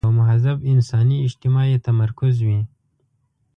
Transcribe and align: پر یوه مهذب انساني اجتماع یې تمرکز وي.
پر 0.01 0.05
یوه 0.09 0.17
مهذب 0.19 0.57
انساني 0.73 1.17
اجتماع 1.27 1.65
یې 1.71 1.77
تمرکز 1.87 2.35
وي. 2.45 2.59